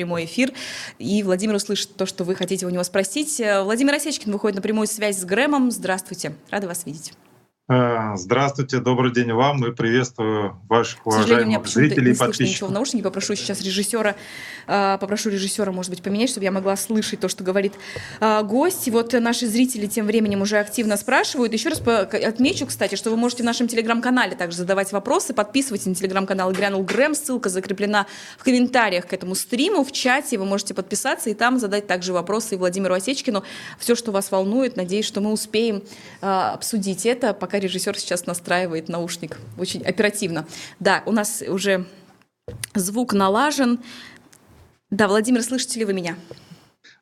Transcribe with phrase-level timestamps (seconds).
[0.00, 0.52] прямой эфир,
[0.98, 3.38] и Владимир услышит то, что вы хотите у него спросить.
[3.38, 5.70] Владимир Осечкин выходит на прямую связь с Грэмом.
[5.70, 7.12] Здравствуйте, рада вас видеть.
[7.72, 12.48] Э, здравствуйте, добрый день вам и приветствую ваших уважаемых зрителей и подписчиков.
[12.48, 13.04] ничего в наушнике.
[13.04, 14.16] Попрошу сейчас режиссера,
[14.66, 17.74] э, попрошу режиссера, может быть, поменять, чтобы я могла слышать то, что говорит
[18.20, 18.88] э, гость.
[18.88, 21.52] И вот наши зрители тем временем уже активно спрашивают.
[21.52, 25.32] Еще раз отмечу, кстати, что вы можете в нашем телеграм-канале также задавать вопросы.
[25.32, 27.14] Подписывайтесь на телеграм-канал «Грянул Грэм».
[27.14, 30.38] Ссылка закреплена в комментариях к этому стриму, в чате.
[30.38, 33.44] Вы можете подписаться и там задать также вопросы и Владимиру Осечкину.
[33.78, 35.84] Все, что вас волнует, надеюсь, что мы успеем
[36.20, 40.46] обсудить это, пока режиссер сейчас настраивает наушник очень оперативно.
[40.78, 41.86] Да, у нас уже
[42.74, 43.78] звук налажен.
[44.90, 46.16] Да, Владимир, слышите ли вы меня?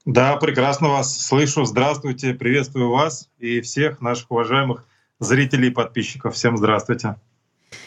[0.04, 1.64] Да, прекрасно вас слышу.
[1.64, 4.84] Здравствуйте, приветствую вас и всех наших уважаемых
[5.20, 6.34] зрителей и подписчиков.
[6.34, 7.16] Всем здравствуйте.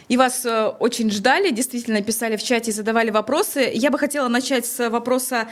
[0.08, 3.72] И вас э, очень ждали, действительно писали в чате и задавали вопросы.
[3.73, 5.47] Я бы хотела начать с вопроса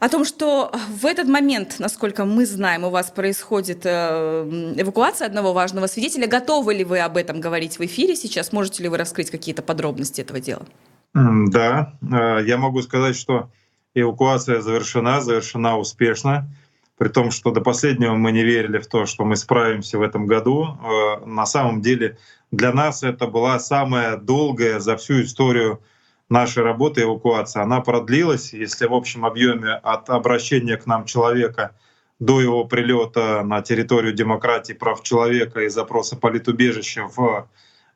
[0.00, 5.52] о том, что в этот момент, насколько мы знаем, у вас происходит э, эвакуация одного
[5.52, 6.28] важного свидетеля.
[6.28, 8.52] Готовы ли вы об этом говорить в эфире сейчас?
[8.52, 10.66] Можете ли вы раскрыть какие-то подробности этого дела?
[11.14, 13.50] Да, э, я могу сказать, что
[13.94, 16.48] эвакуация завершена, завершена успешно.
[16.96, 20.26] При том, что до последнего мы не верили в то, что мы справимся в этом
[20.26, 20.64] году.
[20.64, 22.18] Э, на самом деле
[22.50, 25.80] для нас это была самая долгая за всю историю
[26.28, 31.74] нашей работы эвакуация, она продлилась, если в общем объеме от обращения к нам человека
[32.18, 37.48] до его прилета на территорию демократии прав человека и запроса политубежища в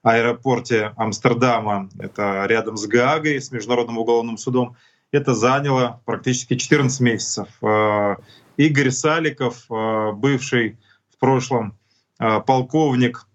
[0.03, 4.77] аэропорте Амстердама, это рядом с Гаагой, с Международным уголовным судом,
[5.13, 7.49] это заняло практически 14 месяцев.
[7.63, 8.17] Э,
[8.57, 10.79] Игорь Саликов, э, бывший
[11.11, 11.79] в прошлом
[12.19, 13.27] э, полковник,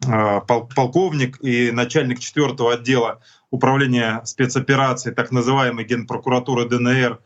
[0.00, 3.20] полковник и начальник четвертого отдела
[3.50, 7.20] управления спецопераций, так называемой Генпрокуратуры ДНР,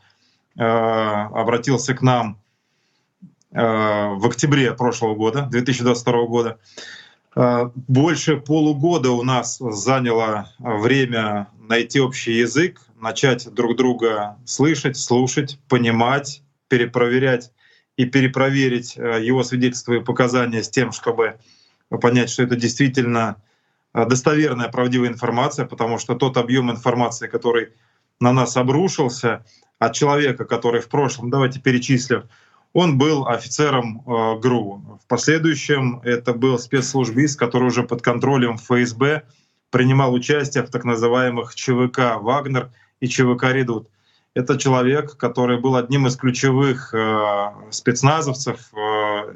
[0.57, 2.41] э, обратился к нам
[3.53, 6.59] э, в октябре прошлого года, 2022 года.
[7.37, 15.59] Э, больше полугода у нас заняло время найти общий язык, начать друг друга слышать, слушать,
[15.69, 17.53] понимать, перепроверять
[17.97, 21.39] и перепроверить его свидетельства и показания с тем, чтобы
[21.91, 23.37] понять, что это действительно
[23.95, 27.69] Э, достоверная, правдивая информация, потому что тот объем информации, который
[28.21, 29.45] на нас обрушился
[29.79, 32.25] от человека, который в прошлом, давайте перечислим,
[32.73, 34.99] он был офицером э, ГРУ.
[35.03, 39.23] В последующем это был спецслужбист, который уже под контролем ФСБ
[39.71, 43.89] принимал участие в так называемых ЧВК «Вагнер» и ЧВК «Редут».
[44.35, 49.35] Это человек, который был одним из ключевых э, спецназовцев, э,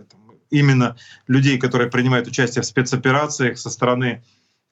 [0.50, 4.22] именно людей, которые принимают участие в спецоперациях со стороны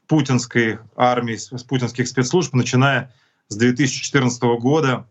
[0.07, 3.13] путинской армии, с путинских спецслужб, начиная
[3.49, 5.07] с 2014 года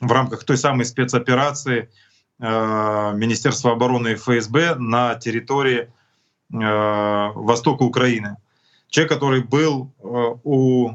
[0.00, 1.90] в рамках той самой спецоперации
[2.38, 5.88] э, Министерства обороны и ФСБ на территории э,
[7.34, 8.36] востока Украины.
[8.88, 10.04] Человек, который был э,
[10.44, 10.90] у,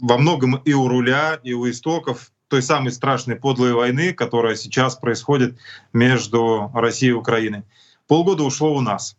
[0.00, 4.96] во многом и у руля, и у истоков той самой страшной подлой войны, которая сейчас
[4.96, 5.58] происходит
[5.92, 7.64] между Россией и Украиной.
[8.06, 9.16] Полгода ушло у нас.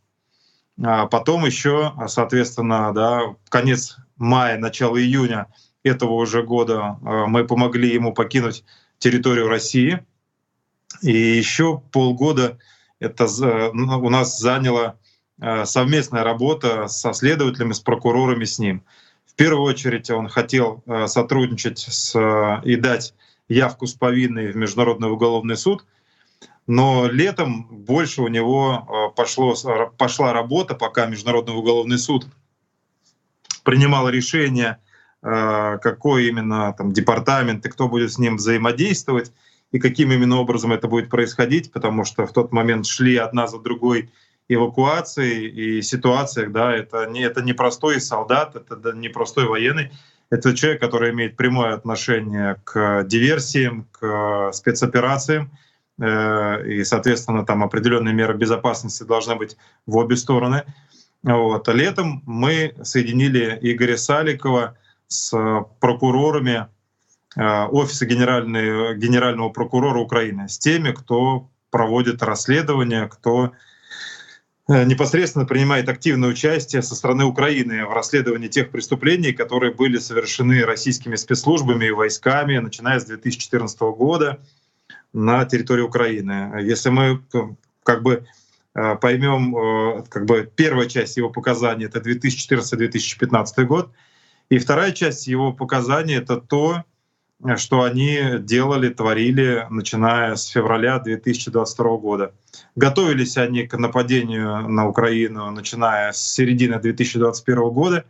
[0.83, 5.47] А потом еще, соответственно, да, конец мая, начало июня
[5.83, 8.63] этого уже года а, мы помогли ему покинуть
[8.97, 10.05] территорию России.
[11.01, 12.57] И еще полгода
[12.99, 14.97] это у нас заняла
[15.39, 18.83] а, совместная работа со следователями, с прокурорами с ним.
[19.25, 23.13] В первую очередь он хотел сотрудничать с, и дать
[23.49, 25.85] явку с повинной в Международный уголовный суд—
[26.67, 29.55] но летом больше у него э, пошло,
[29.97, 32.27] пошла работа, пока Международный уголовный суд
[33.63, 34.77] принимал решение,
[35.21, 39.31] э, какой именно там, департамент и кто будет с ним взаимодействовать,
[39.71, 43.59] и каким именно образом это будет происходить, потому что в тот момент шли одна за
[43.59, 44.11] другой
[44.47, 49.91] эвакуации и ситуациях, да, это не, это не простой солдат, это не простой военный,
[50.29, 55.64] это человек, который имеет прямое отношение к диверсиям, к спецоперациям, Э,
[55.97, 59.55] и, соответственно, там определенные меры безопасности должны быть
[59.85, 60.65] в обе стороны.
[61.25, 61.67] Вот.
[61.69, 64.77] Летом мы соединили Игоря Саликова
[65.07, 65.35] с
[65.79, 66.67] прокурорами
[67.35, 73.53] э, Офиса генерального, генерального прокурора Украины, с теми, кто проводит расследование, кто
[74.67, 80.63] э, непосредственно принимает активное участие со стороны Украины в расследовании тех преступлений, которые были совершены
[80.63, 84.39] российскими спецслужбами и войсками, начиная с 2014 года
[85.15, 86.59] на территории Украины.
[86.61, 87.21] Если мы
[87.83, 88.25] как бы
[88.75, 93.91] э, поймем, э, как бы первая часть его показаний это 2014-2015 год,
[94.49, 96.83] и вторая часть его показаний это то,
[97.55, 102.33] что они делали, творили, начиная с февраля 2022 года.
[102.75, 108.05] Готовились они к нападению на Украину, начиная с середины 2021 года.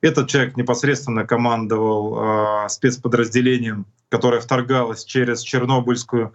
[0.00, 6.32] Этот человек непосредственно командовал э, спецподразделением, которое вторгалось через Чернобыльскую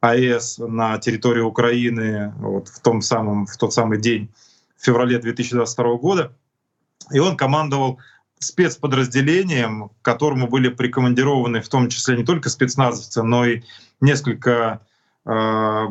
[0.00, 4.30] АЭС на территорию Украины вот в, том самом, в тот самый день,
[4.76, 6.32] в феврале 2022 года.
[7.12, 7.98] И он командовал
[8.38, 13.62] спецподразделением, к которому были прикомандированы в том числе не только спецназовцы, но и
[14.00, 14.80] несколько
[15.26, 15.86] э,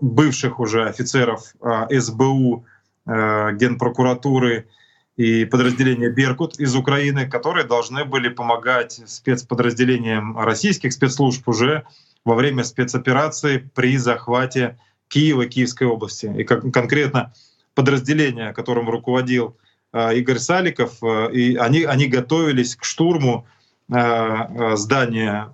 [0.00, 2.64] бывших уже офицеров э, СБУ,
[3.06, 4.68] э, Генпрокуратуры
[5.16, 11.84] и подразделения «Беркут» из Украины, которые должны были помогать спецподразделениям российских спецслужб уже
[12.24, 14.78] во время спецоперации при захвате
[15.08, 16.32] Киева, Киевской области.
[16.38, 17.32] И как, конкретно
[17.74, 19.56] подразделение, которым руководил
[19.96, 23.46] Э, Игорь Саликов, э, и они, они готовились к штурму
[23.88, 25.50] э, здания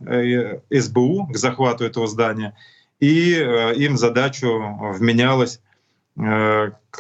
[0.70, 2.56] СБУ, к захвату этого здания,
[2.98, 3.34] и
[3.76, 4.48] им задачу
[4.98, 5.60] вменялось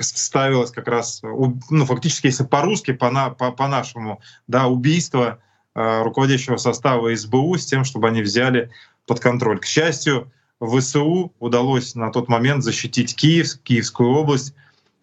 [0.00, 5.38] ставилось как раз, ну, фактически, если по-русски, по-нашему, по, да, убийство
[5.74, 8.70] руководящего состава СБУ с тем, чтобы они взяли
[9.06, 9.58] под контроль.
[9.58, 10.30] К счастью,
[10.60, 14.54] ВСУ удалось на тот момент защитить Киев, Киевскую область,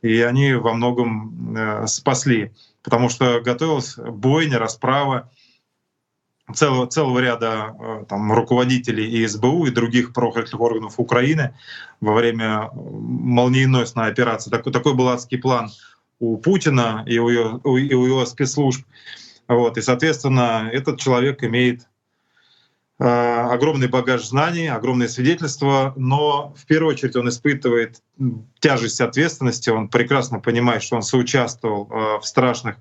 [0.01, 2.53] и они во многом э, спасли,
[2.83, 5.29] потому что готовилась бойня, расправа
[6.53, 11.55] целого, целого ряда э, там, руководителей и СБУ, и других правоохранительных органов Украины
[12.01, 14.49] во время молниеносной операции.
[14.49, 15.69] Такой, такой был адский план
[16.19, 18.85] у Путина и у, его, и у его спецслужб.
[19.47, 21.87] Вот, и, соответственно, этот человек имеет
[23.01, 28.01] Э, огромный багаж знаний, огромное свидетельство, но в первую очередь он испытывает
[28.59, 32.79] тяжесть ответственности, он прекрасно понимает, что он соучаствовал э, в страшных э,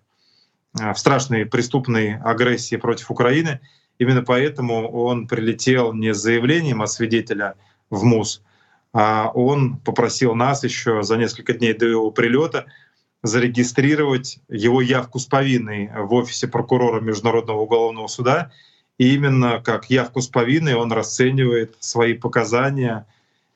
[0.79, 3.61] в страшной преступной агрессии против Украины.
[3.99, 7.55] Именно поэтому он прилетел не с заявлением от свидетеля
[7.91, 8.43] в МУС,
[8.93, 12.67] а он попросил нас еще за несколько дней до его прилета
[13.23, 18.53] зарегистрировать его явку с повинной в офисе прокурора Международного уголовного суда—
[18.99, 23.07] и именно как явку с повинной он расценивает свои показания.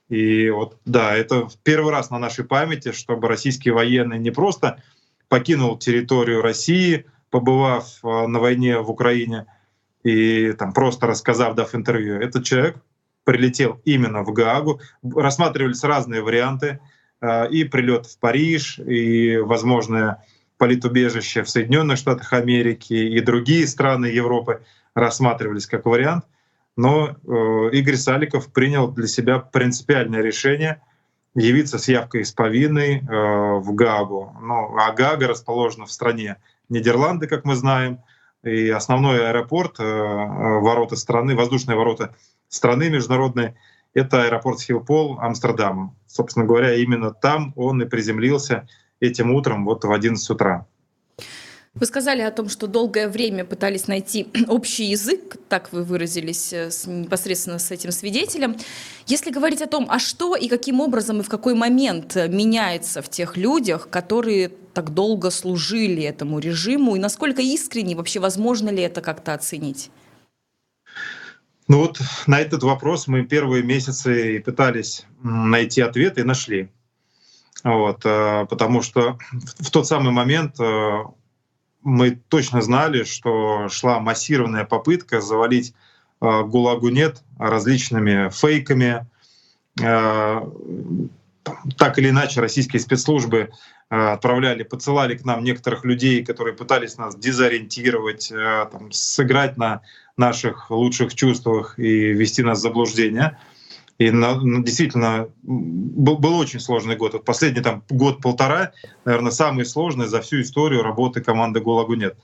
[0.09, 4.83] И вот да, это первый раз на нашей памяти, чтобы российский военный не просто
[5.33, 9.47] покинул территорию России, побывав э, на войне в Украине
[10.05, 12.21] и там просто рассказав, дав интервью.
[12.21, 12.77] Этот человек
[13.25, 14.83] прилетел именно в Гаагу.
[15.03, 16.81] Рассматривались разные варианты
[17.23, 20.23] э, и прилет в Париж, и возможное
[20.59, 24.61] политубежище в Соединенных Штатах Америки и другие страны Европы
[24.93, 26.27] рассматривались как вариант.
[26.77, 30.83] Но э, Игорь Саликов принял для себя принципиальное решение
[31.35, 34.37] явиться с явкой из э, в Гаагу.
[34.41, 36.37] Ну, а Гага расположена в стране
[36.69, 38.01] Нидерланды, как мы знаем,
[38.43, 42.15] и основной аэропорт, э, ворота страны, воздушные ворота
[42.49, 43.57] страны международные,
[43.95, 45.95] это аэропорт Хилпол Амстердама.
[46.07, 48.69] Собственно говоря, именно там он и приземлился
[49.01, 50.67] этим утром, вот в 11 утра.
[51.75, 56.71] Вы сказали о том, что долгое время пытались найти общий язык, так вы выразились э,
[56.71, 58.57] с, непосредственно с этим свидетелем.
[59.07, 63.09] Если говорить о том, а что и каким образом и в какой момент меняется в
[63.09, 69.01] тех людях, которые так долго служили этому режиму, и насколько искренне вообще возможно ли это
[69.01, 69.91] как-то оценить?
[71.69, 76.71] Ну вот на этот вопрос мы первые месяцы пытались найти ответ и нашли.
[77.65, 81.05] Вот, э, потому что в тот самый момент э,
[81.83, 85.75] мы точно знали, что шла массированная попытка завалить
[86.21, 89.07] э, ГУЛАГу нет различными фейками.
[89.81, 90.41] Э,
[91.77, 93.51] так или иначе, российские спецслужбы
[93.91, 99.83] э, отправляли, подсылали к нам некоторых людей, которые пытались нас дезориентировать, э, там, сыграть на
[100.17, 103.39] наших лучших чувствах и ввести нас в заблуждение.
[104.03, 107.13] И на, на, действительно был, был очень сложный год.
[107.13, 108.73] Вот последний там год-полтора,
[109.05, 112.17] наверное, самый сложный за всю историю работы команды «ГУЛАГу нет».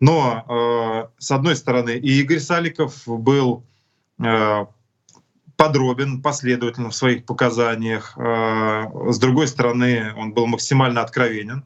[0.00, 3.64] Но, э, с одной стороны, и Игорь Саликов был
[4.22, 4.66] э,
[5.56, 8.12] подробен, последовательно в своих показаниях.
[8.18, 11.64] Э, с другой стороны, он был максимально откровенен.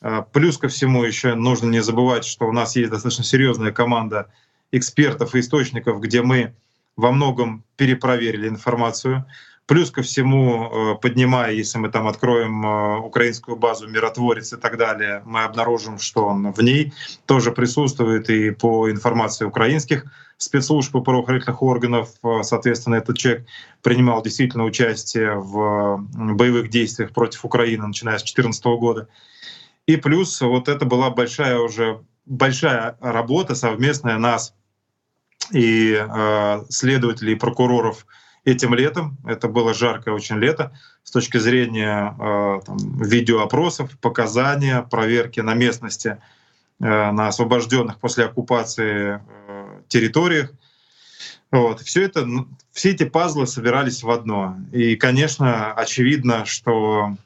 [0.00, 4.30] Э, плюс ко всему еще нужно не забывать, что у нас есть достаточно серьезная команда
[4.72, 6.54] экспертов и источников, где мы
[6.96, 9.26] во многом перепроверили информацию.
[9.66, 14.78] Плюс ко всему, э, поднимая, если мы там откроем э, украинскую базу «Миротворец» и так
[14.78, 16.92] далее, мы обнаружим, что он в ней
[17.26, 20.04] тоже присутствует и по информации украинских
[20.38, 22.10] спецслужб и правоохранительных органов.
[22.22, 23.46] Э, соответственно, этот человек
[23.82, 29.08] принимал действительно участие в боевых действиях против Украины, начиная с 2014 года.
[29.86, 34.52] И плюс вот это была большая уже большая работа совместная нас
[35.52, 38.06] и э, следователей и прокуроров
[38.44, 39.18] этим летом.
[39.26, 40.72] Это было жаркое очень лето
[41.02, 46.18] с точки зрения э, там, видеоопросов, показания, проверки на местности,
[46.80, 50.52] э, на освобожденных после оккупации э, территориях.
[51.50, 51.80] Вот.
[51.80, 52.26] Все это,
[52.72, 54.56] все эти пазлы собирались в одно.
[54.72, 57.16] И, конечно, очевидно, что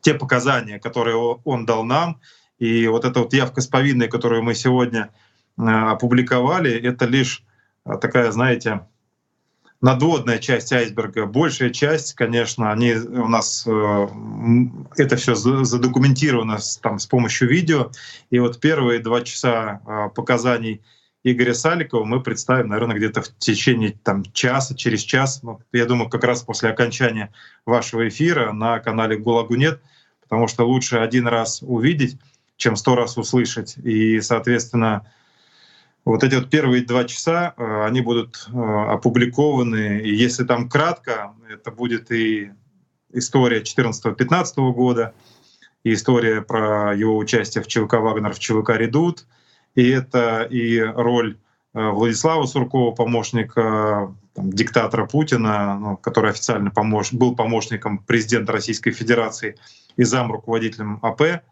[0.00, 2.20] те показания, которые он дал нам,
[2.58, 5.10] и вот эта вот явка с повинной, которую мы сегодня
[5.68, 7.42] опубликовали, это лишь
[7.84, 8.86] э, такая, знаете,
[9.80, 11.26] надводная часть айсберга.
[11.26, 14.06] Большая часть, конечно, они у нас э,
[14.96, 17.90] это все задокументировано там, с помощью видео.
[18.30, 19.80] И вот первые два часа
[20.14, 20.82] показаний
[21.22, 25.42] Игоря Саликова мы представим, наверное, где-то в течение там, часа, через час.
[25.42, 27.32] Ну, я думаю, как раз после окончания
[27.66, 29.82] вашего эфира на канале «ГУЛАГу нет»,
[30.22, 32.18] потому что лучше один раз увидеть,
[32.56, 33.76] чем сто раз услышать.
[33.76, 35.12] И, соответственно,
[36.04, 40.00] вот эти вот первые два часа, э, они будут э, опубликованы.
[40.00, 42.52] И если там кратко, это будет и
[43.12, 45.14] история 14-15 года,
[45.84, 49.26] и история про его участие в ЧВК «Вагнер», в ЧВК «Редут»,
[49.74, 51.38] и это и роль
[51.74, 57.12] э, Владислава Суркова, помощника там, диктатора Путина, ну, который официально помощ...
[57.12, 59.56] был помощником президента Российской Федерации
[59.96, 61.42] и зам руководителем АП,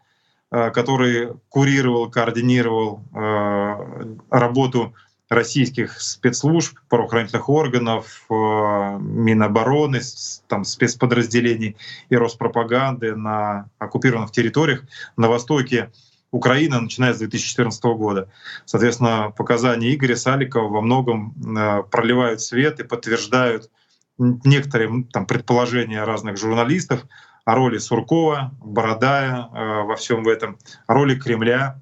[0.49, 4.93] который курировал, координировал э, работу
[5.29, 10.01] российских спецслужб, правоохранительных органов, Минобороны,
[10.47, 11.77] там, спецподразделений
[12.09, 14.83] и Роспропаганды на оккупированных территориях
[15.17, 15.91] на востоке
[16.31, 18.29] Украина, начиная с 2014 года.
[18.65, 23.69] Соответственно, показания Игоря Саликова во многом э, проливают свет и подтверждают
[24.17, 27.05] некоторые там, предположения разных журналистов
[27.49, 31.81] о роли Суркова, Бородая э, во всем этом, роли Кремля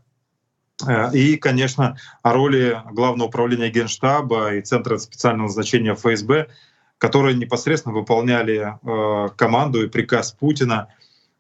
[0.88, 6.48] э, и, конечно, о роли Главного управления Генштаба и Центра специального назначения ФСБ,
[6.98, 8.80] которые непосредственно выполняли
[9.36, 10.88] команду и приказ Путина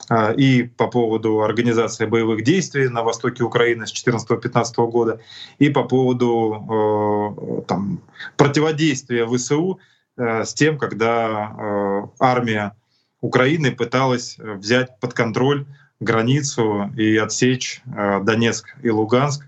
[0.10, 5.20] а, и по поводу организации боевых действий на востоке Украины с 2014-2015 года,
[5.58, 8.02] и по поводу э, там,
[8.36, 9.80] противодействия ВСУ
[10.18, 12.76] э, с тем, когда э, армия
[13.22, 15.66] Украины пыталась взять под контроль
[16.00, 19.46] границу и отсечь Донецк и Луганск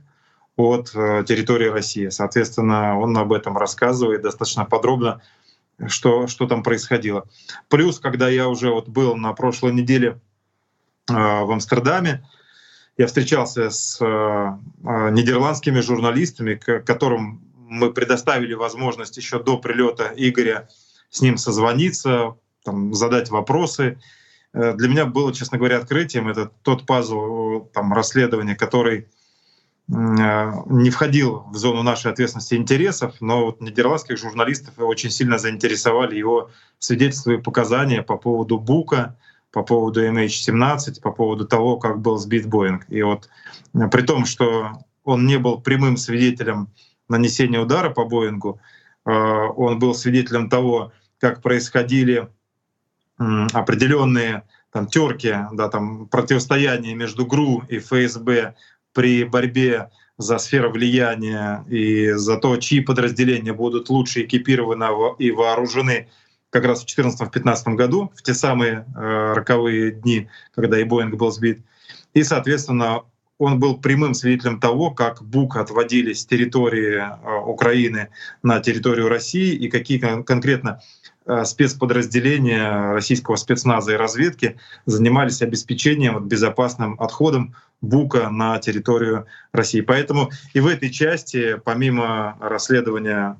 [0.55, 2.09] от территории России.
[2.09, 5.21] Соответственно, он об этом рассказывает достаточно подробно,
[5.87, 7.27] что, что там происходило.
[7.67, 10.19] Плюс, когда я уже вот был на прошлой неделе
[11.09, 12.25] Э, в Амстердаме.
[12.97, 20.67] Я встречался с э, э, нидерландскими журналистами, которым мы предоставили возможность еще до прилета Игоря
[21.09, 22.35] с ним созвониться,
[22.69, 23.99] там, задать вопросы.
[24.53, 26.27] Для меня было, честно говоря, открытием.
[26.27, 29.07] Это тот пазл там, расследования, который
[29.87, 36.51] не входил в зону нашей ответственности интересов, но вот нидерландских журналистов очень сильно заинтересовали его
[36.77, 39.17] свидетельства и показания по поводу Бука,
[39.51, 42.85] по поводу MH17, по поводу того, как был сбит Боинг.
[42.89, 43.29] И вот
[43.73, 46.69] э, при том, что он не был прямым свидетелем
[47.07, 48.61] нанесения удара по Боингу,
[49.05, 52.29] э, он был свидетелем того, как происходили
[53.19, 58.55] определенные там терки, да, там противостояние между ГРУ и ФСБ
[58.93, 64.85] при борьбе за сферу влияния и за то, чьи подразделения будут лучше экипированы
[65.17, 66.09] и вооружены
[66.49, 71.31] как раз в 2014-2015 году, в те самые э, роковые дни, когда и Боинг был
[71.31, 71.63] сбит.
[72.13, 73.03] И, соответственно,
[73.37, 78.09] он был прямым свидетелем того, как БУК отводили с территории э, Украины
[78.43, 80.81] на территорию России и какие кон- конкретно
[81.43, 89.81] спецподразделения российского спецназа и разведки занимались обеспечением вот, безопасным отходом БУКа на территорию России.
[89.81, 93.37] Поэтому и в этой части, помимо расследования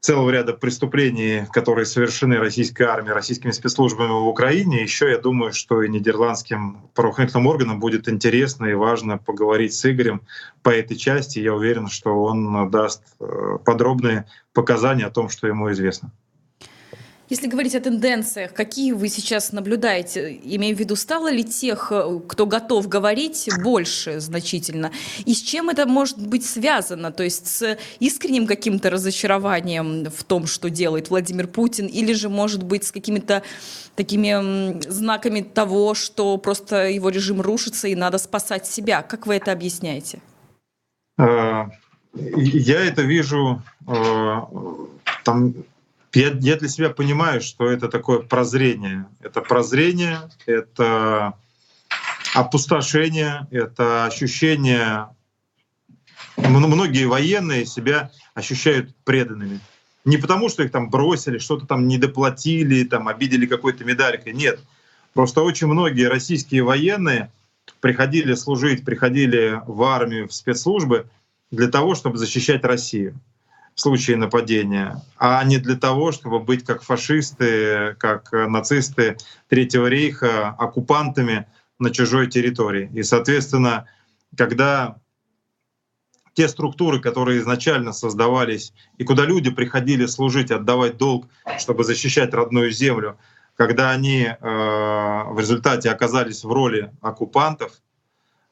[0.00, 4.82] целого ряда преступлений, которые совершены российской армией, российскими спецслужбами в Украине.
[4.82, 10.22] Еще я думаю, что и нидерландским правоохранительным органам будет интересно и важно поговорить с Игорем
[10.62, 11.40] по этой части.
[11.40, 16.12] Я уверен, что он даст э, подробные показания о том, что ему известно.
[17.30, 20.40] Если говорить о тенденциях, какие вы сейчас наблюдаете?
[20.44, 24.92] Имею в виду, стало ли тех, э, кто готов говорить, больше значительно?
[25.26, 27.12] И с чем это может быть связано?
[27.12, 32.62] То есть с искренним каким-то разочарованием в том, что делает Владимир Путин, или же, может
[32.62, 33.42] быть, с какими-то
[33.94, 39.02] такими знаками того, что просто его режим рушится и надо спасать себя?
[39.02, 40.20] Как вы это объясняете?
[41.18, 41.66] Э,
[42.14, 44.36] я это вижу э,
[45.24, 45.54] там
[46.14, 49.06] я, я для себя понимаю, что это такое прозрение.
[49.20, 51.34] Это прозрение, это
[52.34, 55.08] опустошение, это ощущение
[56.36, 59.60] многие военные себя ощущают преданными.
[60.04, 64.32] Не потому, что их там бросили, что-то там недоплатили, там обидели какой-то медалькой.
[64.32, 64.60] Нет.
[65.12, 67.30] Просто очень многие российские военные
[67.80, 71.06] приходили служить, приходили в армию, в спецслужбы
[71.50, 73.18] для того, чтобы защищать Россию
[73.80, 79.16] случае нападения, а не для того, чтобы быть как фашисты, как нацисты
[79.48, 81.46] Третьего рейха, оккупантами
[81.78, 82.90] на чужой территории.
[82.92, 83.86] И, соответственно,
[84.36, 84.96] когда
[86.38, 91.26] те структуры, которые изначально создавались и куда люди приходили служить, отдавать долг,
[91.58, 93.18] чтобы защищать родную землю,
[93.56, 97.72] когда они э, в результате оказались в роли оккупантов,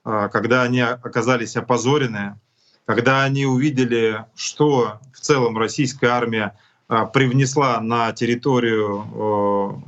[0.04, 2.40] э, когда они оказались опозорены,
[2.86, 9.82] когда они увидели, что в целом российская армия э, привнесла на территорию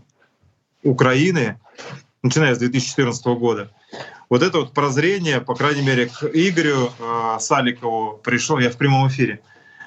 [0.83, 1.59] Украины,
[2.23, 3.71] начиная с 2014 года,
[4.29, 9.09] вот это вот прозрение, по крайней мере, к Игорю э, Саликову пришло, я в прямом
[9.09, 9.41] эфире,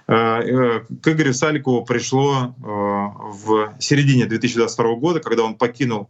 [0.08, 6.10] э, э, к Игорю Саликову пришло в середине 2022 года, когда он покинул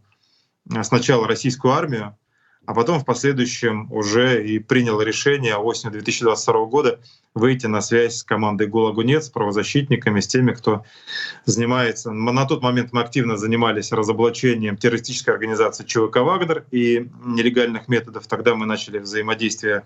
[0.82, 2.16] сначала российскую армию,
[2.64, 7.00] а потом в последующем уже и принял решение осенью 2022 года
[7.34, 10.84] выйти на связь с командой «Гулагунец», с правозащитниками, с теми, кто
[11.44, 12.12] занимается.
[12.12, 18.26] На тот момент мы активно занимались разоблачением террористической организации ЧВК «Вагнер» и нелегальных методов.
[18.26, 19.82] Тогда мы начали взаимодействие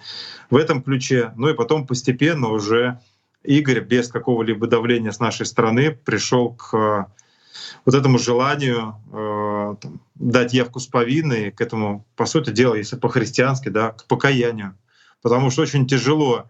[0.50, 1.32] в этом ключе.
[1.36, 3.00] Ну и потом постепенно уже
[3.42, 7.10] Игорь без какого-либо давления с нашей стороны пришел к
[7.84, 12.96] вот этому желанию э, там, дать явку с повинной, к этому, по сути дела, если
[12.96, 14.76] по-христиански, да, к покаянию.
[15.22, 16.48] Потому что очень тяжело,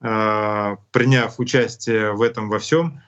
[0.00, 3.02] э, приняв участие в этом во всем,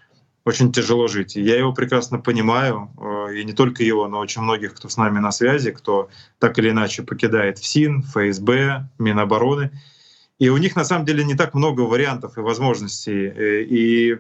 [0.47, 1.35] очень тяжело жить.
[1.35, 5.19] Я его прекрасно понимаю, э, и не только его, но очень многих, кто с нами
[5.19, 9.73] на связи, кто так или иначе покидает ФСИН, ФСБ, Минобороны.
[10.39, 13.27] И у них на самом деле не так много вариантов и возможностей.
[13.27, 14.19] Э, и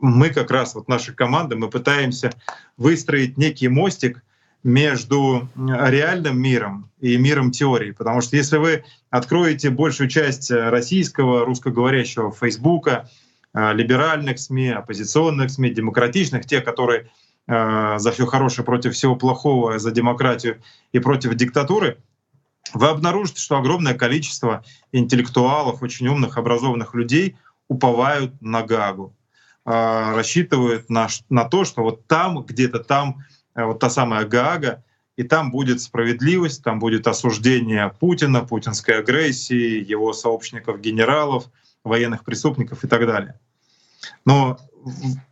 [0.00, 2.32] мы как раз, вот наша команда, мы пытаемся
[2.76, 4.22] выстроить некий мостик
[4.62, 7.92] между реальным миром и миром теории.
[7.92, 13.08] Потому что если вы откроете большую часть российского, русскоговорящего Фейсбука,
[13.54, 17.10] э, либеральных СМИ, оппозиционных СМИ, демократичных, тех, которые
[17.48, 20.60] э, за все хорошее против всего плохого, за демократию
[20.92, 21.96] и против диктатуры,
[22.74, 27.36] вы обнаружите, что огромное количество интеллектуалов, очень умных, образованных людей
[27.68, 29.14] уповают на Гагу.
[29.64, 34.82] А, рассчитывают на, на то, что вот там, где-то там, э, вот та самая Гаага,
[35.16, 41.44] и там будет справедливость, там будет осуждение Путина, путинской агрессии, его сообщников, генералов,
[41.84, 43.38] военных преступников и так далее.
[44.24, 44.58] Но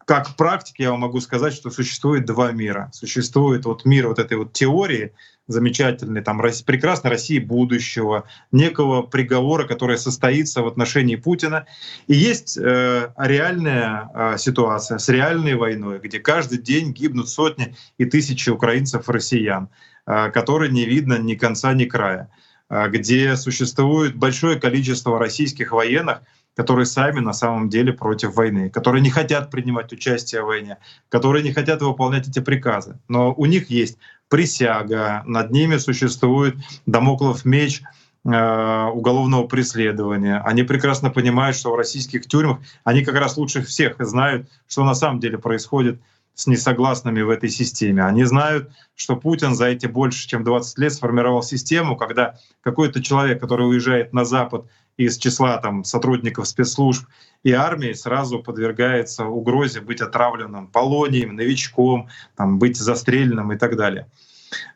[0.04, 2.90] как в практике я вам могу сказать, что существует два мира.
[2.92, 5.12] Существует вот мир вот этой вот теории,
[5.48, 11.66] замечательной, там, прекрасной России будущего, некого приговора, который состоится в отношении Путина.
[12.06, 18.04] И есть э, реальная э, ситуация с реальной войной, где каждый день гибнут сотни и
[18.04, 19.70] тысячи украинцев россиян,
[20.06, 22.30] э, которые не видно ни конца, ни края,
[22.68, 26.20] э, где существует большое количество российских военных,
[26.58, 31.44] которые сами на самом деле против войны, которые не хотят принимать участие в войне, которые
[31.44, 32.98] не хотят выполнять эти приказы.
[33.06, 33.96] Но у них есть
[34.28, 37.82] присяга, над ними существует домоклов меч
[38.24, 40.42] э, уголовного преследования.
[40.44, 44.96] Они прекрасно понимают, что в российских тюрьмах они как раз лучше всех знают, что на
[44.96, 46.00] самом деле происходит
[46.38, 48.04] с несогласными в этой системе.
[48.04, 53.40] Они знают, что Путин за эти больше чем 20 лет сформировал систему, когда какой-то человек,
[53.40, 57.08] который уезжает на Запад из числа там, сотрудников спецслужб
[57.42, 64.06] и армии сразу подвергается угрозе быть отравленным полонием, новичком, там, быть застреленным и так далее.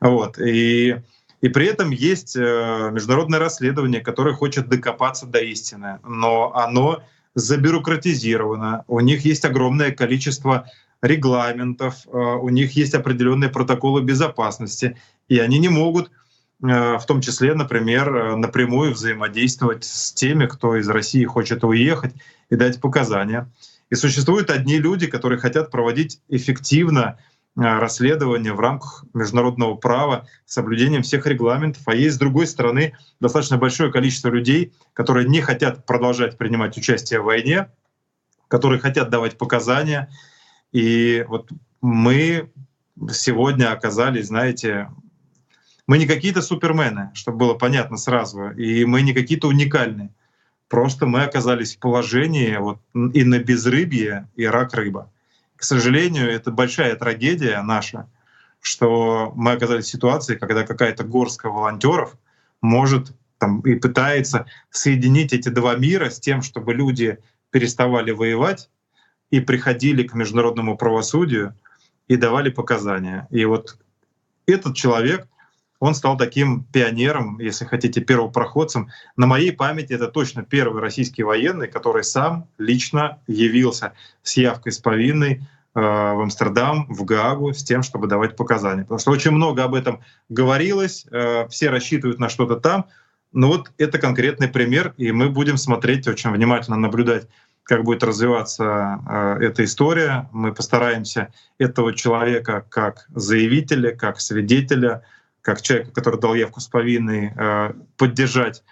[0.00, 0.40] Вот.
[0.40, 0.96] И,
[1.42, 8.84] и при этом есть э, международное расследование, которое хочет докопаться до истины, но оно забюрократизировано,
[8.88, 14.96] у них есть огромное количество регламентов, э, у них есть определенные протоколы безопасности,
[15.28, 16.10] и они не могут
[16.62, 22.14] Э, в том числе, например, э, напрямую взаимодействовать с теми, кто из России хочет уехать
[22.50, 23.50] и дать показания.
[23.90, 27.18] И существуют одни люди, которые хотят проводить эффективно
[27.56, 32.96] э, расследование в рамках международного права с соблюдением всех регламентов, а есть, с другой стороны,
[33.20, 37.68] достаточно большое количество людей, которые не хотят продолжать принимать участие в войне,
[38.48, 40.10] которые хотят давать показания.
[40.72, 42.50] И вот мы
[43.10, 44.88] сегодня оказались, знаете,
[45.86, 50.10] мы не какие-то супермены, чтобы было понятно сразу, и мы не какие-то уникальные.
[50.68, 55.11] Просто мы оказались в положении вот, и на безрыбье, и рак рыба.
[55.62, 58.08] К сожалению, это большая трагедия наша,
[58.60, 62.16] что мы оказались в ситуации, когда какая-то горстка волонтеров
[62.60, 67.18] может там, и пытается соединить эти два мира с тем, чтобы люди
[67.50, 68.70] переставали воевать
[69.30, 71.54] и приходили к международному правосудию
[72.08, 73.28] и давали показания.
[73.30, 73.78] И вот
[74.48, 75.28] этот человек,
[75.82, 78.90] он стал таким пионером, если хотите, первопроходцем.
[79.16, 83.92] На моей памяти это точно первый российский военный, который сам лично явился
[84.22, 85.40] с явкой с повинной э,
[85.74, 88.82] в Амстердам, в Гаагу с тем, чтобы давать показания.
[88.82, 92.86] Потому что очень много об этом говорилось, э, все рассчитывают на что-то там.
[93.32, 97.26] Но вот это конкретный пример, и мы будем смотреть, очень внимательно наблюдать
[97.64, 100.28] как будет развиваться э, эта история.
[100.30, 105.02] Мы постараемся этого человека как заявителя, как свидетеля,
[105.42, 108.62] как человека, который дал явку с повинной, э, поддержать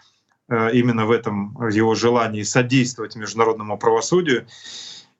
[0.48, 4.46] э, именно в этом его желании содействовать международному правосудию.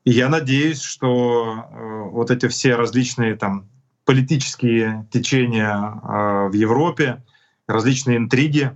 [0.04, 3.68] И я надеюсь, что э, вот эти все различные там
[4.04, 7.22] политические течения э, в Европе,
[7.66, 8.72] различные интриги,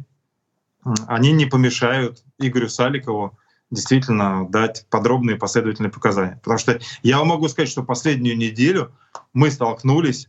[1.07, 3.39] они не помешают Игорю Саликову
[3.71, 6.39] действительно дать подробные последовательные показания.
[6.43, 8.93] Потому что я вам могу сказать, что последнюю неделю
[9.33, 10.29] мы столкнулись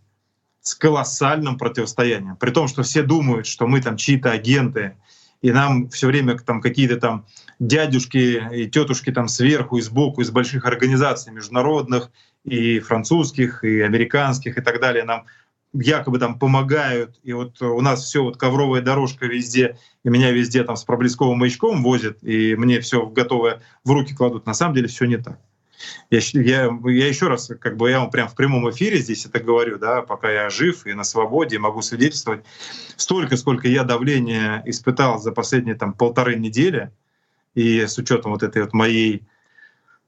[0.66, 2.38] с колоссальным противостоянием.
[2.38, 4.98] При том, что все думают, что мы там чьи-то агенты,
[5.44, 7.28] и нам все время там какие-то там
[7.60, 12.10] дядюшки и тетушки там сверху и сбоку из больших организаций международных
[12.44, 15.26] и французских, и американских и так далее нам
[15.72, 20.64] якобы там помогают, и вот у нас все вот ковровая дорожка везде, и меня везде
[20.64, 24.48] там с проблесковым маячком возят, и мне все готовое в руки кладут.
[24.48, 25.40] На самом деле все не так.
[26.10, 29.40] Я, я, я еще раз, как бы я вам прям в прямом эфире здесь это
[29.40, 32.46] говорю, да, пока я жив и на свободе, могу свидетельствовать.
[32.96, 36.92] Столько, сколько я давления испытал за последние там полторы недели,
[37.56, 39.24] и с учетом вот этой вот моей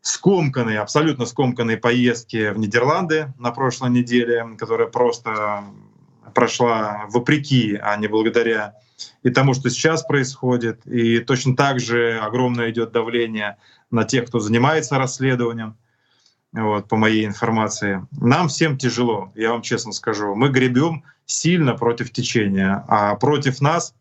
[0.01, 5.63] скомканной, абсолютно скомканной поездки в Нидерланды на прошлой неделе, которая просто
[6.33, 8.75] прошла вопреки, а не благодаря
[9.23, 10.85] и тому, что сейчас происходит.
[10.85, 13.57] И точно так же огромное идет давление
[13.91, 15.77] на тех, кто занимается расследованием,
[16.53, 18.05] вот, по моей информации.
[18.11, 20.33] Нам всем тяжело, я вам честно скажу.
[20.35, 23.93] Мы гребем сильно против течения, а против нас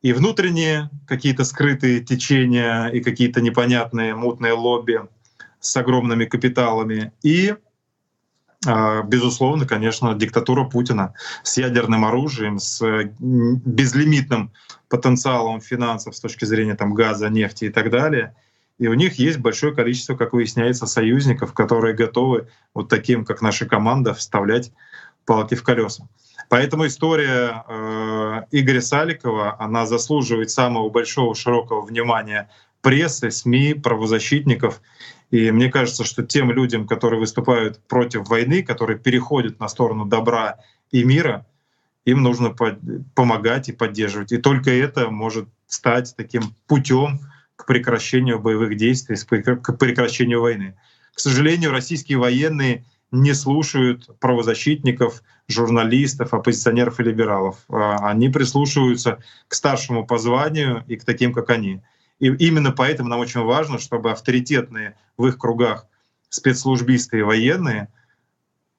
[0.00, 5.00] и внутренние какие-то скрытые течения, и какие-то непонятные мутные лобби—
[5.60, 7.54] с огромными капиталами, и,
[8.66, 12.80] а, безусловно, конечно, диктатура Путина с ядерным оружием, с
[13.18, 14.52] безлимитным
[14.88, 18.34] потенциалом финансов с точки зрения там, газа, нефти и так далее.
[18.78, 23.66] И у них есть большое количество, как выясняется, союзников, которые готовы вот таким, как наша
[23.66, 24.72] команда, вставлять
[25.26, 26.08] палки в колеса.
[26.48, 32.48] Поэтому история э, Игоря Саликова, она заслуживает самого большого широкого внимания
[32.80, 34.80] прессы, СМИ, правозащитников.
[35.30, 40.60] И мне кажется, что тем людям, которые выступают против войны, которые переходят на сторону добра
[40.90, 41.44] и мира,
[42.06, 42.54] им нужно
[43.14, 44.32] помогать и поддерживать.
[44.32, 47.20] И только это может стать таким путем
[47.58, 50.76] к прекращению боевых действий, к прекращению войны.
[51.12, 57.56] К сожалению, российские военные не слушают правозащитников, журналистов, оппозиционеров и либералов.
[57.68, 59.18] А, они прислушиваются
[59.48, 61.82] к старшему по званию и к таким, как они.
[62.20, 65.86] И именно поэтому нам очень важно, чтобы авторитетные в их кругах
[66.28, 67.88] спецслужбисты и военные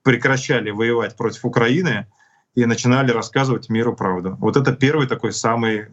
[0.04, 2.08] прекращали воевать против Украины
[2.56, 4.38] и начинали рассказывать миру правду.
[4.40, 5.88] Вот это первый такой самый,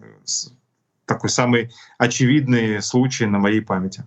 [1.07, 4.05] такой самый очевидный случай на моей памяти.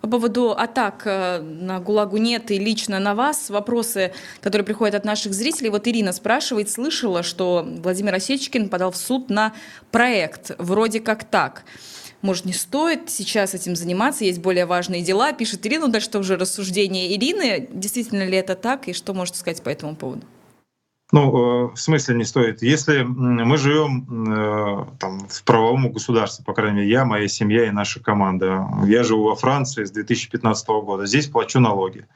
[0.00, 5.06] По поводу атак э, на ГУЛАГу нет и лично на вас, вопросы, которые приходят от
[5.06, 5.70] наших зрителей.
[5.70, 9.54] Вот Ирина спрашивает, слышала, что Владимир Осечкин подал в суд на
[9.90, 11.64] проект «Вроде как так»
[12.24, 15.88] может, не стоит сейчас этим заниматься, есть более важные дела, пишет Ирина.
[15.88, 17.68] Дальше тоже рассуждение Ирины.
[17.70, 20.26] Действительно ли это так, и что можете сказать по этому поводу?
[21.12, 22.62] Ну, э, в смысле не стоит.
[22.62, 27.70] Если мы живем э, там, в правовом государстве, по крайней мере, я, моя семья и
[27.70, 28.66] наша команда.
[28.86, 31.06] Я живу во Франции с 2015 года.
[31.06, 32.06] Здесь плачу налоги.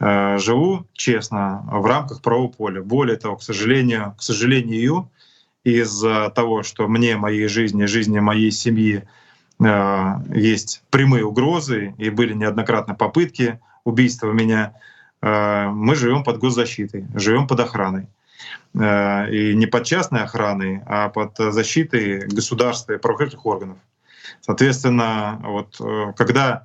[0.00, 2.82] Э, живу честно в рамках правового поля.
[2.82, 5.10] Более того, к сожалению, к сожалению,
[5.62, 9.04] из-за того, что мне, моей жизни, жизни моей семьи
[10.34, 14.74] есть прямые угрозы и были неоднократно попытки убийства меня,
[15.20, 18.08] мы живем под госзащитой, живем под охраной.
[18.74, 23.78] Э, и не под частной охраной, а под защитой государства и правоохранительных органов.
[24.40, 25.80] Соответственно, вот
[26.16, 26.64] когда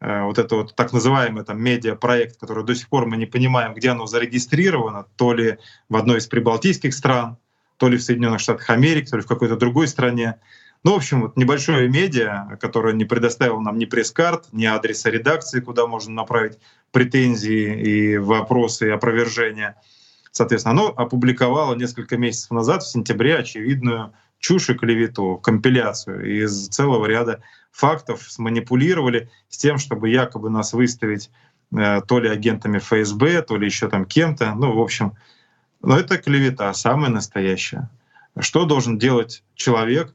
[0.00, 3.90] вот это вот так называемый там медиапроект, который до сих пор мы не понимаем, где
[3.90, 5.58] оно зарегистрировано, то ли
[5.90, 7.36] в одной из прибалтийских стран,
[7.80, 10.36] то ли в Соединенных Штатах Америки, то ли в какой-то другой стране.
[10.84, 15.60] Ну, в общем, вот небольшое медиа, которое не предоставило нам ни пресс-карт, ни адреса редакции,
[15.60, 16.58] куда можно направить
[16.92, 19.76] претензии и вопросы и опровержения.
[20.30, 27.06] Соответственно, оно опубликовало несколько месяцев назад, в сентябре, очевидную чушь и клевету, компиляцию из целого
[27.06, 31.30] ряда фактов, сманипулировали с тем, чтобы якобы нас выставить
[31.76, 34.54] э, то ли агентами ФСБ, то ли еще там кем-то.
[34.54, 35.14] Ну, в общем,
[35.82, 37.90] но это клевета, самая настоящая.
[38.38, 40.14] Что должен делать человек,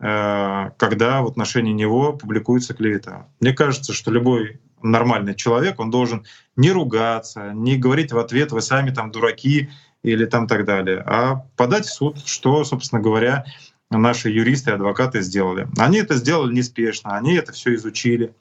[0.00, 3.28] э, когда в отношении него публикуется клевета?
[3.40, 6.24] Мне кажется, что любой нормальный человек, он должен
[6.56, 9.70] не ругаться, не говорить в ответ «вы сами там дураки»
[10.02, 13.44] или там так далее, а подать в суд, что, собственно говоря,
[13.90, 15.68] наши юристы и адвокаты сделали.
[15.78, 18.34] Они это сделали неспешно, они это все изучили,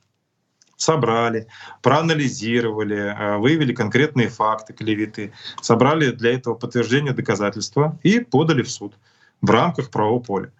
[0.75, 1.47] собрали,
[1.81, 8.95] проанализировали, э, выявили конкретные факты клеветы, собрали для этого подтверждение доказательства и подали в суд
[9.41, 10.51] в рамках правового поля.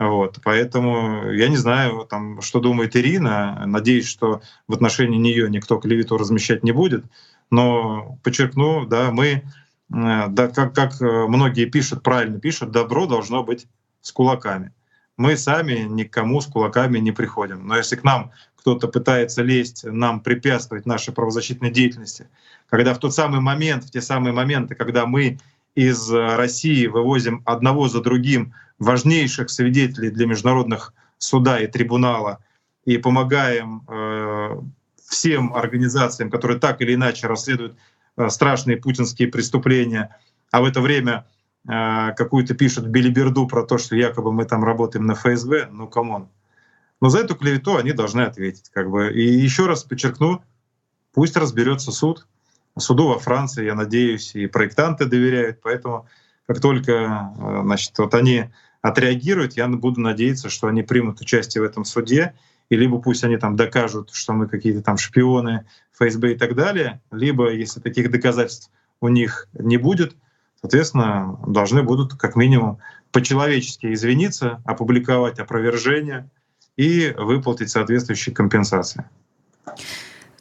[0.00, 3.64] Вот, поэтому я не знаю, там, что думает Ирина.
[3.66, 7.04] Надеюсь, что в отношении нее никто клевету размещать не будет.
[7.50, 9.42] Но подчеркну, да, мы, э,
[9.90, 13.66] да, как, как э, многие пишут, правильно пишут, добро должно быть
[14.00, 14.72] с кулаками.
[15.18, 17.66] Мы сами никому с кулаками не приходим.
[17.66, 22.26] Но если к нам кто-то пытается лезть, нам препятствовать нашей правозащитной деятельности,
[22.70, 25.38] когда в тот самый момент, в те самые моменты, когда мы
[25.74, 32.38] из России вывозим одного за другим важнейших свидетелей для международных суда и трибунала
[32.84, 34.60] и помогаем э,
[35.08, 37.76] всем организациям, которые так или иначе расследуют
[38.16, 40.16] э, страшные путинские преступления,
[40.50, 41.26] а в это время
[41.68, 46.10] э, какую-то пишут билиберду про то, что якобы мы там работаем на ФСБ, ну come
[46.10, 46.28] on.
[47.00, 48.70] Но за эту клевету они должны ответить.
[48.70, 49.12] Как бы.
[49.12, 50.42] И еще раз подчеркну,
[51.12, 52.26] пусть разберется суд.
[52.78, 56.06] Суду во Франции, я надеюсь, и проектанты доверяют, поэтому
[56.46, 56.92] как только
[57.38, 58.46] э, значит, вот они
[58.82, 62.34] отреагируют, я буду надеяться, что они примут участие в этом суде,
[62.70, 67.00] и либо пусть они там докажут, что мы какие-то там шпионы, ФСБ и так далее,
[67.10, 70.16] либо если таких доказательств у них не будет,
[70.60, 72.78] соответственно, должны будут как минимум
[73.12, 76.28] по-человечески извиниться, опубликовать опровержение
[76.76, 79.04] и выплатить соответствующие компенсации.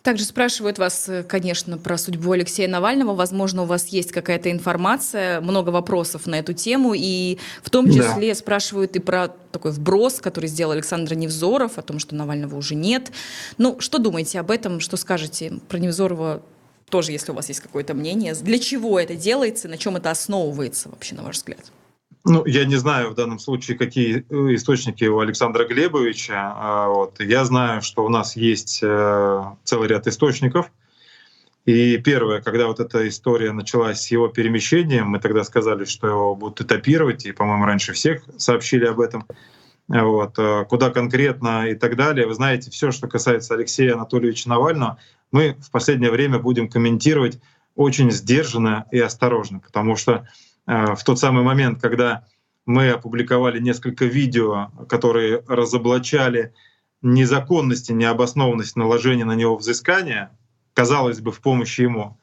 [0.04, 3.14] Также спрашивают вас, э, конечно, про судьбу Алексея Навального.
[3.14, 8.30] Возможно, у вас есть какая-то информация, много вопросов на эту тему, и в том числе
[8.30, 8.36] да.
[8.36, 13.12] спрашивают и про такой вброс, который сделал Александр Невзоров, о том, что Навального уже нет.
[13.58, 16.42] Ну, что думаете об этом, что скажете про Невзорова
[16.90, 20.90] тоже, если у вас есть какое-то мнение, для чего это делается, на чем это основывается
[20.90, 21.72] вообще, на ваш взгляд?
[22.30, 26.54] Ну, я не знаю в данном случае, какие э, источники у Александра Глебовича.
[26.56, 27.20] А, вот.
[27.20, 30.72] Я знаю, что у нас есть э, целый ряд источников.
[31.66, 36.36] И первое, когда вот эта история началась с его перемещением, мы тогда сказали, что его
[36.36, 39.26] будут этапировать, и, по-моему, раньше всех сообщили об этом.
[39.88, 40.38] Вот.
[40.38, 42.28] Э, куда конкретно и так далее.
[42.28, 45.00] Вы знаете, все, что касается Алексея Анатольевича Навального,
[45.32, 47.40] мы в последнее время будем комментировать
[47.76, 50.28] очень сдержанно и осторожно, потому что
[50.70, 52.26] в тот самый момент, когда
[52.66, 56.54] мы опубликовали несколько видео, которые разоблачали
[57.02, 60.38] незаконность и необоснованность наложения на него взыскания,
[60.74, 62.20] казалось бы, в помощи ему.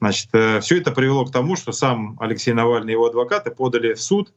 [0.00, 3.94] Значит, э, все это привело к тому, что сам Алексей Навальный и его адвокаты подали
[3.94, 4.34] в суд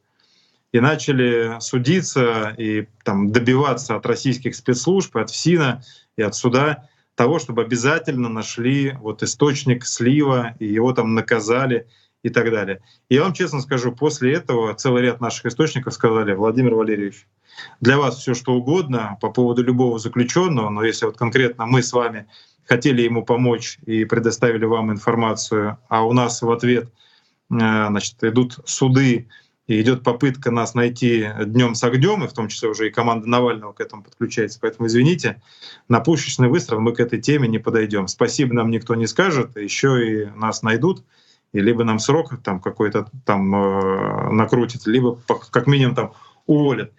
[0.72, 5.82] и начали судиться и там, добиваться от российских спецслужб, от ФСИНа
[6.16, 11.88] и от суда того, чтобы обязательно нашли вот источник слива и его там наказали
[12.22, 12.80] и так далее.
[13.08, 17.26] Я вам честно скажу, после этого целый ряд наших источников сказали, Владимир Валерьевич,
[17.80, 21.92] для вас все что угодно по поводу любого заключенного, но если вот конкретно мы с
[21.92, 22.26] вами
[22.64, 26.84] хотели ему помочь и предоставили вам информацию, а у нас в ответ
[27.50, 29.28] э, значит, идут суды
[29.66, 33.28] и идет попытка нас найти днем с огнем, и в том числе уже и команда
[33.28, 34.58] Навального к этому подключается.
[34.60, 35.40] Поэтому извините,
[35.88, 38.08] на пушечный выстрел мы к этой теме не подойдем.
[38.08, 41.04] Спасибо нам никто не скажет, еще и нас найдут
[41.52, 45.18] и либо нам срок там какой-то там э, накрутит, либо
[45.50, 46.12] как минимум там
[46.46, 46.92] уволят.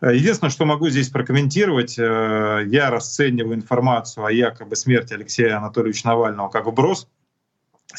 [0.00, 6.08] Э, единственное, что могу здесь прокомментировать, э, я расцениваю информацию о якобы смерти Алексея Анатольевича
[6.08, 7.08] Навального как вброс.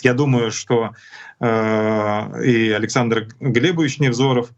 [0.02, 0.92] Я думаю, что
[1.40, 4.50] э, и Александр Глебович Невзоров,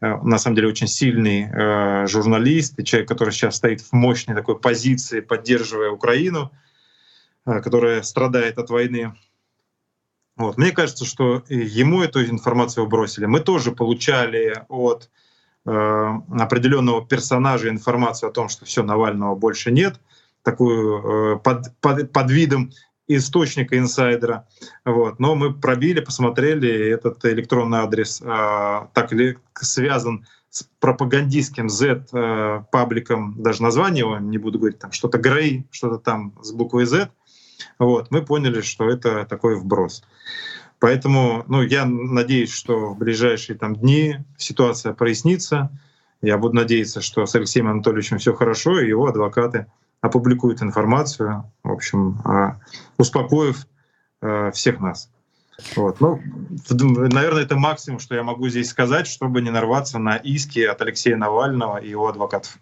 [0.00, 4.34] э, на самом деле очень сильный э, журналист, и человек, который сейчас стоит в мощной
[4.34, 6.50] такой позиции, поддерживая Украину,
[7.44, 9.12] э, которая страдает от войны,
[10.36, 10.58] вот.
[10.58, 13.26] Мне кажется, что ему эту информацию бросили.
[13.26, 15.10] Мы тоже получали от
[15.64, 19.98] э, определенного персонажа информацию о том, что все Навального больше нет,
[20.42, 22.70] такую э, под, под, под видом
[23.08, 24.46] источника инсайдера.
[24.84, 25.18] Вот.
[25.20, 28.26] Но мы пробили, посмотрели, этот электронный адрес э,
[28.92, 34.92] так или связан с пропагандистским Z э, пабликом, даже название его не буду говорить, там
[34.92, 37.10] что-то Грей, что-то там с буквой Z.
[37.78, 40.02] Вот, мы поняли, что это такой вброс.
[40.78, 45.70] Поэтому ну, я надеюсь, что в ближайшие там, дни ситуация прояснится.
[46.22, 49.66] Я буду надеяться, что с Алексеем Анатольевичем все хорошо, и его адвокаты
[50.00, 52.58] опубликуют информацию, в общем, а,
[52.98, 53.66] успокоив
[54.22, 55.10] э, всех нас.
[55.74, 56.00] Вот.
[56.00, 56.20] Ну,
[56.70, 61.16] наверное, это максимум, что я могу здесь сказать, чтобы не нарваться на иски от Алексея
[61.16, 62.58] Навального и его адвокатов.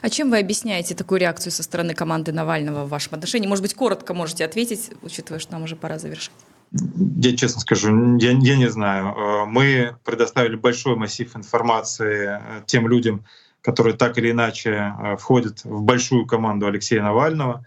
[0.00, 3.46] А чем вы объясняете такую реакцию со стороны команды Навального в вашем отношении?
[3.46, 6.32] Может быть, коротко можете ответить, учитывая, что нам уже пора завершить.
[6.72, 9.14] Я честно скажу, я, я не знаю.
[9.14, 13.24] Э, мы предоставили большой массив информации э, тем людям,
[13.62, 17.64] которые так или иначе э, входят в большую команду Алексея Навального.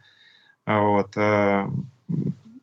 [0.66, 1.16] Вот.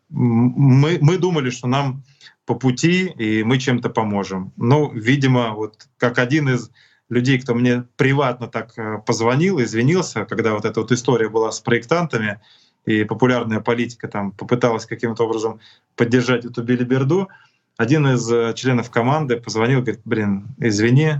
[0.08, 2.04] Мы, мы думали, что нам
[2.44, 4.52] по пути, и мы чем-то поможем.
[4.56, 6.70] Но, видимо, вот как один из
[7.08, 12.40] людей, кто мне приватно так позвонил, извинился, когда вот эта вот история была с проектантами,
[12.84, 15.60] и популярная политика там попыталась каким-то образом
[15.96, 17.28] поддержать эту билиберду,
[17.76, 21.16] один из э, членов команды позвонил, говорит, блин, извини,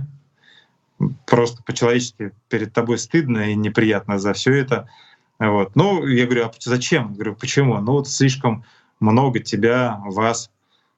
[1.27, 4.89] просто по-человечески перед тобой стыдно и неприятно за все это.
[5.37, 5.75] Вот.
[5.75, 7.09] Ну, я говорю, а зачем?
[7.09, 7.77] Я говорю, почему?
[7.77, 8.65] Ну, вот слишком
[8.99, 10.49] много тебя, вас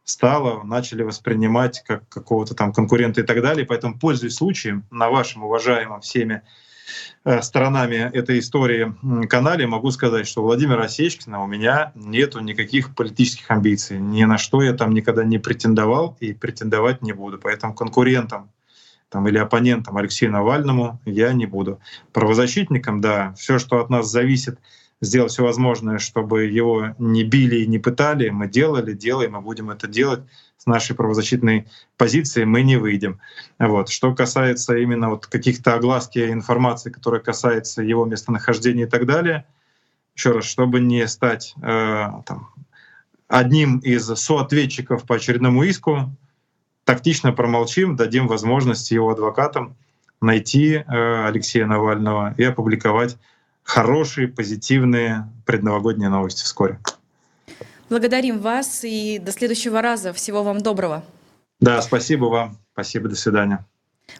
[0.09, 3.65] стало, начали воспринимать как какого-то там конкурента и так далее.
[3.65, 6.41] Поэтому, пользуясь случаем, на вашем уважаемом всеми
[7.25, 8.95] Э, сторонами этой истории
[9.27, 13.99] канале могу сказать, что Владимира Осечкина у меня нету никаких политических амбиций.
[13.99, 17.37] Ни на что я там никогда не претендовал и претендовать не буду.
[17.37, 18.49] Поэтому конкурентом
[19.09, 21.79] там, или оппонентом Алексею Навальному я не буду.
[22.13, 24.59] Правозащитникам, да, все, что от нас зависит,
[25.01, 29.69] сделать все возможное, чтобы его не били и не пытали, мы делали, делаем и будем
[29.69, 30.21] это делать
[30.57, 33.19] с нашей правозащитной позиции мы не выйдем.
[33.59, 33.89] Вот.
[33.89, 39.45] Что касается именно вот каких-то огласки информации, которая касается его местонахождения и так далее,
[40.15, 42.49] еще раз, чтобы не стать э, там,
[43.29, 46.13] одним из соответчиков по очередному иску,
[46.83, 49.77] тактично промолчим, дадим возможность его адвокатам
[50.19, 53.17] найти э, Алексея Навального и опубликовать
[53.69, 56.79] хорошие, позитивные предновогодние новости вскоре.
[57.89, 60.11] Благодарим вас и до следующего раза.
[60.11, 61.03] Всего вам доброго.
[61.59, 62.57] Да, спасибо вам.
[62.73, 63.65] Спасибо, до свидания.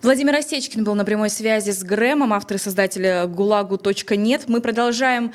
[0.03, 4.43] Владимир Осечкин был на прямой связи с Грэмом, автор и создатель гулагу.нет.
[4.47, 5.33] Мы продолжаем